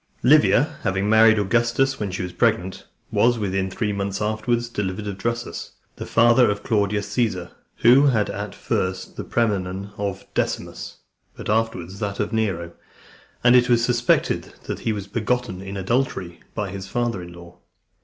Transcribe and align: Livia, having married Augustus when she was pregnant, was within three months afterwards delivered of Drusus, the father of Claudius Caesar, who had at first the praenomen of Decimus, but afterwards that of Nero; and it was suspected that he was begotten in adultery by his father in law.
Livia, 0.23 0.77
having 0.81 1.07
married 1.07 1.37
Augustus 1.37 1.99
when 1.99 2.09
she 2.09 2.23
was 2.23 2.33
pregnant, 2.33 2.87
was 3.11 3.37
within 3.37 3.69
three 3.69 3.93
months 3.93 4.19
afterwards 4.19 4.67
delivered 4.67 5.05
of 5.05 5.15
Drusus, 5.19 5.73
the 5.97 6.07
father 6.07 6.49
of 6.49 6.63
Claudius 6.63 7.07
Caesar, 7.09 7.51
who 7.83 8.07
had 8.07 8.27
at 8.27 8.55
first 8.55 9.15
the 9.15 9.23
praenomen 9.23 9.91
of 9.99 10.25
Decimus, 10.33 10.97
but 11.37 11.49
afterwards 11.51 11.99
that 11.99 12.19
of 12.19 12.33
Nero; 12.33 12.71
and 13.43 13.55
it 13.55 13.69
was 13.69 13.85
suspected 13.85 14.55
that 14.63 14.79
he 14.79 14.91
was 14.91 15.05
begotten 15.05 15.61
in 15.61 15.77
adultery 15.77 16.39
by 16.55 16.71
his 16.71 16.87
father 16.87 17.21
in 17.21 17.33
law. 17.33 17.59